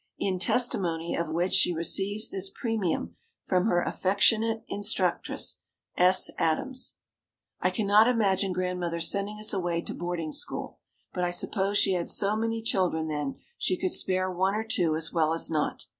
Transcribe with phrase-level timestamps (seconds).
[0.17, 3.13] In testimony of which she receives this Premium
[3.43, 5.59] from her affectionate instructress,
[5.95, 6.31] S.
[6.39, 6.95] Adams."
[7.59, 10.79] I cannot imagine Grandmother sending us away to boarding school,
[11.13, 14.95] but I suppose she had so many children then, she could spare one or two
[14.95, 15.85] as well as not.